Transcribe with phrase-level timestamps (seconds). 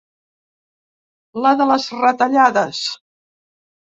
[1.47, 2.85] La de les retallades.